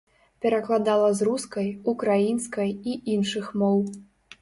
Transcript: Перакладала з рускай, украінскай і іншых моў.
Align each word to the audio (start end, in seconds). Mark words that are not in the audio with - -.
Перакладала 0.45 1.09
з 1.19 1.27
рускай, 1.29 1.69
украінскай 1.95 2.75
і 2.89 2.99
іншых 3.17 3.55
моў. 3.65 3.83